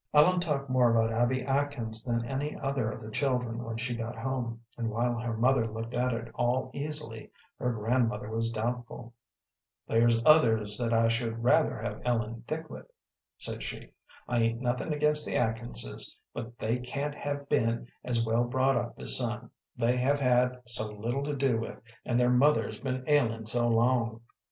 [0.15, 4.17] Ellen talked more about Abby Atkins than any other of the children when she got
[4.17, 9.13] home, and while her mother looked at it all easily, her grandmother was doubtful.
[9.87, 12.89] "There's others that I should rather have Ellen thick with,"
[13.37, 13.91] said she.
[14.27, 18.95] "I 'ain't nothin' against the Atkinses, but they can't have been as well brought up
[18.97, 23.45] as some, they have had so little to do with, and their mother's been ailin'
[23.45, 24.21] so long."